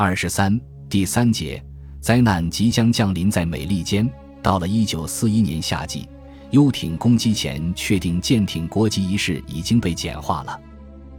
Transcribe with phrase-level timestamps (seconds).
[0.00, 0.56] 二十三
[0.88, 1.60] 第三节，
[2.00, 4.08] 灾难即将降临在美利坚。
[4.40, 6.08] 到了一九四一年夏季，
[6.52, 10.56] 游艇攻击前确定舰艇国籍仪式已经被简化了，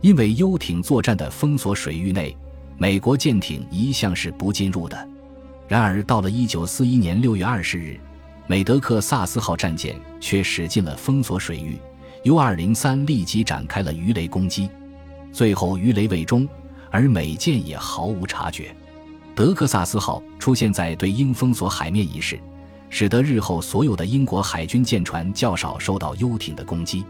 [0.00, 2.36] 因为游艇作战的封锁水域内，
[2.78, 5.08] 美国舰艇一向是不进入的。
[5.66, 7.98] 然而，到了一九四一年六月二十日，
[8.46, 11.76] 美德克萨斯号战舰却驶进了封锁水域
[12.22, 14.70] ，U 二零三立即展开了鱼雷攻击，
[15.32, 16.48] 最后鱼雷未中，
[16.90, 18.74] 而美舰也毫无察觉。
[19.34, 22.38] 德克萨斯号出现在对英封锁海面一事，
[22.90, 27.04] 使得日后所有的英国海军舰船较少受到游艇的攻击，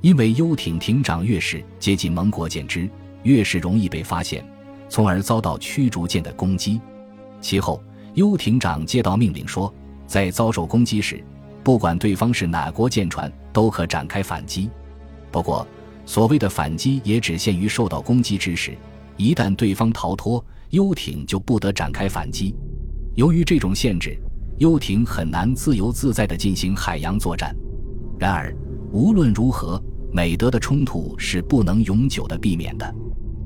[0.00, 2.88] 因为游艇艇长越是接近盟国舰只，
[3.22, 4.44] 越是容易被发现，
[4.88, 6.80] 从而遭到驱逐舰的攻击。
[7.40, 7.82] 其后。
[8.14, 9.72] 游艇长接到命令说，
[10.06, 11.24] 在遭受攻击时，
[11.64, 14.68] 不管对方是哪国舰船，都可展开反击。
[15.30, 15.66] 不过，
[16.04, 18.76] 所谓的反击也只限于受到攻击之时，
[19.16, 22.54] 一旦对方逃脱，游艇就不得展开反击。
[23.14, 24.18] 由于这种限制，
[24.58, 27.54] 游艇很难自由自在地进行海洋作战。
[28.18, 28.54] 然而，
[28.92, 32.94] 无论如何，美德的冲突是不能永久的避免的。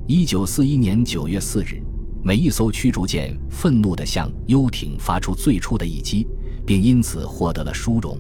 [0.06, 1.83] 一九四一年九月四日。
[2.22, 6.27] 每一艘驱逐舰愤怒地向游艇发出最初的一击，
[6.67, 8.19] 并因此获得了殊荣。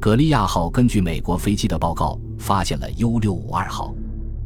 [0.00, 3.92] 格利亚号根据美国飞机的报告，发现了 U 六五二号。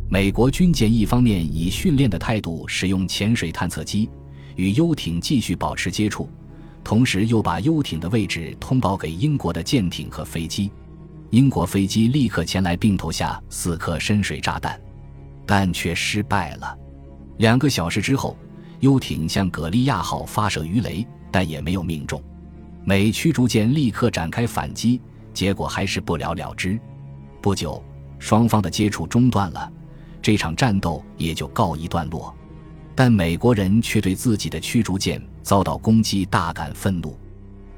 [0.09, 4.09] 美国军舰一方面以训练的态度使用潜水探测机
[4.55, 6.29] 与游艇继续保持接触，
[6.85, 10.71] 同时又把游艇的位置通报给英国的舰艇和飞机。
[11.31, 14.81] 英国飞机立刻前来并投下四颗深水炸弹，
[15.45, 16.79] 但却失败了。
[17.39, 18.37] 两个小时之后。
[18.81, 22.23] 游艇向葛利亚号发射鱼雷，但也没有命中。
[22.85, 25.01] 美驱逐舰立刻展开反击，
[25.33, 26.79] 结果还是不了了之。
[27.41, 27.83] 不久，
[28.19, 29.73] 双方的接触中断了，
[30.27, 32.35] 这场战斗也就告一段落。
[32.97, 37.17] 但美国人却对自己的驱逐舰遭到攻击大感愤怒。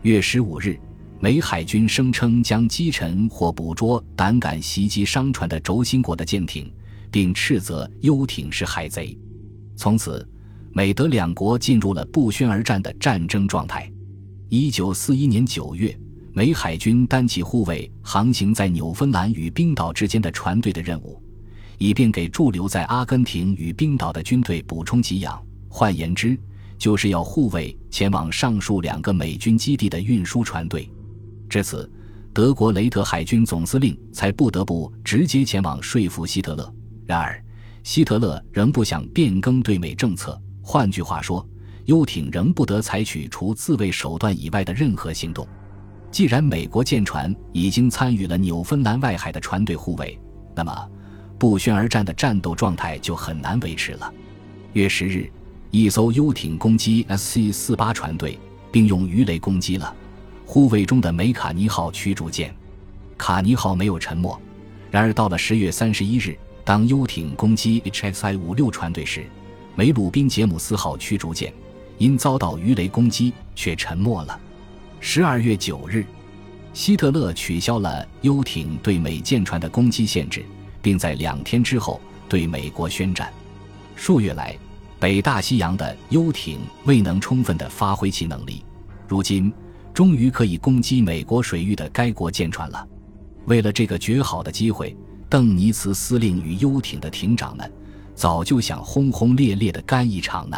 [0.00, 0.80] 月十五日，
[1.20, 6.72] 美海军声称将击沉或捕捉胆敢袭击商船的轴心国的舰艇，
[7.10, 9.14] 并斥责游艇是海贼。
[9.76, 10.26] 从此。
[10.72, 13.90] 美德两国进入了不宣而战的战争状态。
[14.48, 15.98] 一九四一年九月，
[16.32, 21.20] 美海军担起护卫航行在纽芬兰与冰岛之间的船队的任务，
[21.78, 25.40] 以便给驻留在阿根廷与冰岛的军队补充给养。
[25.68, 26.38] 换言之，
[26.76, 30.90] 就是要护卫前往上述两个美军基地的运输船队。
[31.48, 31.90] 至此，
[32.32, 36.74] 德国雷特海军总司令才不得不直接前往说服希特勒。
[37.06, 37.42] 然而，
[37.82, 40.40] 希特勒仍不想变更对美政策。
[40.62, 41.46] 换句话说，
[41.86, 45.46] 游艇仍不得采取除自卫手段以外的任何行动。
[46.10, 50.18] 既然美国舰船已经参与了纽芬兰外海的船队护卫，
[50.54, 50.88] 那么
[51.38, 54.12] 不宣而战的战斗状态就很难维持了。
[54.72, 55.30] 月十日，
[55.70, 58.38] 一艘游艇攻击 SC 四八船队，
[58.72, 59.94] 并用鱼雷攻击了
[60.44, 62.54] 护卫中的梅卡尼号驱逐舰。
[63.16, 64.36] 卡尼号没有沉没。
[64.90, 69.26] 然而，到了十月三十一日，当游艇攻击 HXI 五六船队时，
[69.74, 71.52] 梅鲁宾杰姆斯号驱逐舰
[71.98, 74.40] 因遭到鱼雷攻击却沉没了。
[75.00, 76.04] 十二月九日，
[76.72, 80.44] 希特勒取消了游艇对美舰船的攻击限制，
[80.88, 82.00] 并在两天之后
[82.30, 83.30] 对美国宣战。
[83.94, 84.56] 数月来，
[84.98, 88.64] 北大西洋的游艇未能充分地发挥其能力，
[89.06, 89.52] 如今
[89.92, 92.88] 终于可以攻击美国水域的该国舰船了。
[93.44, 94.96] 为了这个绝好的机会，
[95.28, 97.70] 邓尼茨司令与游艇的艇长们。
[98.14, 100.56] 早就想轰轰烈烈的干一场呢。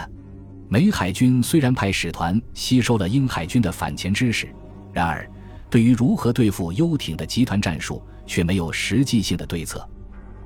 [0.68, 4.48] 美海军虽然派使团吸收了英海军的反潜知识，
[4.92, 5.28] 然而
[5.68, 9.84] 对于如何对付游艇的集团战术却没有实际性的对策。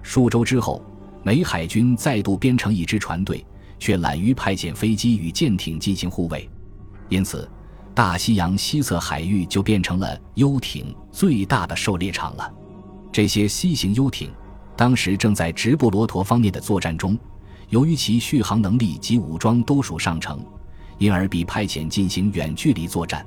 [0.04, 0.81] 数周之后，
[1.25, 3.44] 美海军再度编成一支船队，
[3.78, 6.48] 却懒于派遣飞机与舰艇进行护卫，
[7.09, 7.50] 因此
[7.94, 12.53] 大西洋西侧海域就变成了游艇最大的狩猎场了。
[13.10, 14.31] 这些 C 型游艇。
[14.76, 17.16] 当时正在直布罗陀方面的作战中，
[17.69, 20.44] 由于其续航能力及武装都属上乘，
[20.98, 23.24] 因而比派遣进行远距离作战。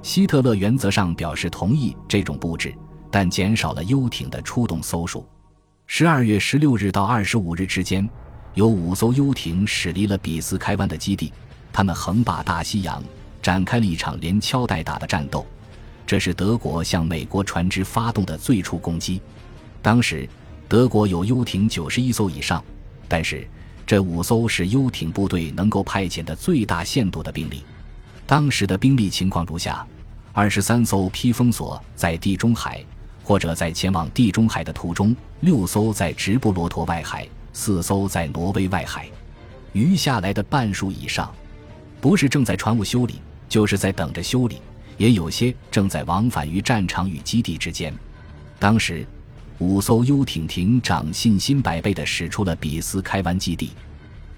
[0.00, 2.74] 希特勒原则上表示同意这种布置，
[3.10, 5.28] 但减少了游艇的出动艘数。
[5.90, 8.06] 十二月十六日到二十五日之间，
[8.52, 11.32] 有五艘游艇驶离了比斯开湾的基地，
[11.72, 13.02] 他们横霸大西洋，
[13.42, 15.46] 展开了一场连敲带打的战斗。
[16.06, 19.20] 这是德国向美国船只发动的最初攻击。
[19.82, 20.28] 当时。
[20.68, 22.62] 德国有游艇九十一艘以上，
[23.08, 23.48] 但是
[23.86, 27.64] 这五艘是游艇部队能够派遣的最大限度的兵力。
[28.26, 29.86] 当时的兵力情况如下：
[30.34, 32.84] 二十三艘披风锁在地中海，
[33.28, 39.06] 或者在前往地中海的途中；六艘在直布罗陀外海，四艘在挪威外海。
[39.74, 41.30] 余下来的半数以上，
[42.00, 43.16] 不是正在船坞修理，
[43.46, 44.62] 就是在等着修理，
[44.96, 47.92] 也有些正在往返于战场与基地之间。
[48.58, 49.06] 当时，
[49.58, 53.72] 五艘游艇艇长信心百倍地驶出了比斯开湾基地。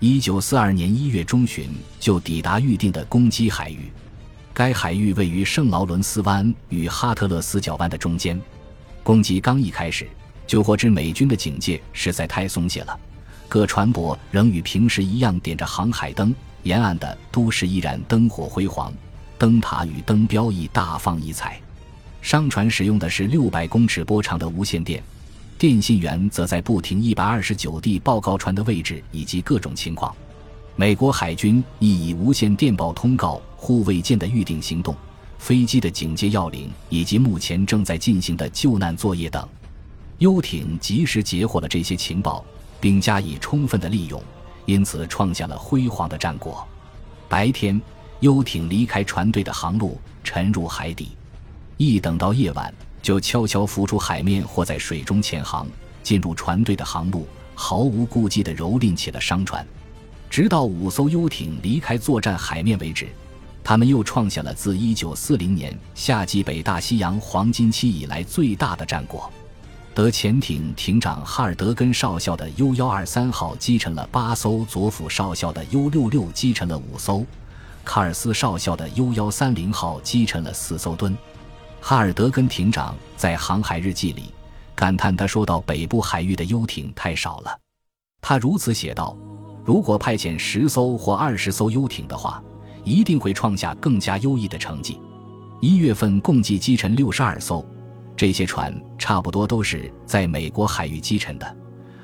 [0.00, 1.70] 一九四二年一月中旬
[2.00, 3.92] 就抵达预定的攻击海域，
[4.52, 8.36] 该海域位于圣劳伦斯湾与哈特勒斯角湾的中间。
[9.02, 10.08] 攻击刚一开始，
[10.46, 12.98] 就获知美军的警戒实在太松懈了，
[13.48, 18.92] 各船舶仍与平时一样点着航海灯，沿岸的都市依然灯火辉煌，
[19.38, 21.60] 灯塔与灯标亦大放异彩。
[22.22, 25.02] 商船使用的是六百公尺波长的无线电。
[25.58, 30.14] 电信员则在不停一百二十九地报告船的位置以及各种情况。
[30.74, 34.96] 美国海军亦以无线电报通告护卫舰的预定行动、
[35.40, 39.48] 飞机的警戒要领以及目前正在进行的救难作业等。
[40.18, 42.44] 游艇及时截获了这些情报，
[42.78, 44.22] 并加以充分的利用，
[44.66, 46.64] 因此创下了辉煌的战果。
[47.26, 47.80] 白天，
[48.20, 51.06] 游艇离开船队的航路，沉入海底；
[51.78, 52.72] 一等到夜晚。
[53.02, 55.66] 就悄悄浮出海面，或在水中潜航，
[56.02, 59.66] 进入船队的航路，毫无顾忌地蹂躏起了商船，
[60.28, 63.08] 直到五艘游艇离开作战海面为止。
[63.70, 69.30] 他们又创下了自1940年夏季北大西洋黄金期以来最大的战果。
[69.94, 77.24] 德潜艇艇长哈尔德根少校的 U123 号击沉了八艘，佐辅少校的 U66 击沉了五艘，
[77.84, 81.16] 卡尔斯少校的 U130 号击沉了四艘吨。
[81.80, 84.34] 哈尔德根艇长在航海日记里
[84.74, 87.56] 感叹：“他说到北部海域的游艇太少了。”
[88.20, 89.16] 他如此写道
[89.64, 92.42] ：“如果派遣十艘或二十艘游艇的话，
[92.84, 95.00] 一定会创下更加优异的成绩。”
[95.60, 97.64] 一月份共计击沉六十二艘，
[98.16, 101.56] 这些船差不多都是在美国海域击沉的，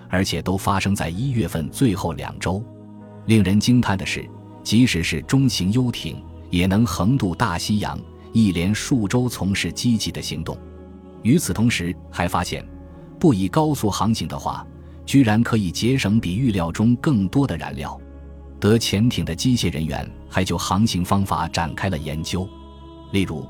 [0.09, 2.63] 而且都发生在一月份最后两周。
[3.25, 4.29] 令人惊叹的是，
[4.63, 7.99] 即使是中型游艇，也能横渡大西洋。
[8.33, 10.59] 一连数周从事积极的行动，
[11.23, 12.63] 与此同时还发现，
[13.19, 14.67] 不以高速航行的话，
[15.07, 17.99] 居然可以节省比预料中更多的燃料。
[18.59, 22.49] 德潜艇的机械人员还就航行方法展开了研究，
[23.13, 23.47] 例如，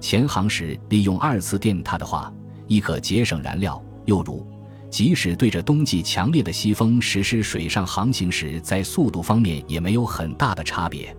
[0.00, 2.32] 潜航时利用二次电踏的话，
[2.66, 4.46] 亦可节省燃料；又如，
[4.90, 11.14] 即使对着冬季强烈的西风实施水上航行时，在速度方面也没有很大的差别。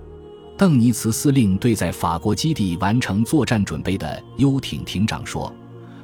[0.57, 5.54] 邓尼茨司令对在法国基地完成作战准备的游艇艇长说：“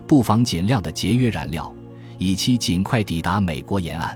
[0.05, 1.73] 不妨尽量的节约燃料，
[2.19, 4.15] 以期尽快抵达美国沿岸。”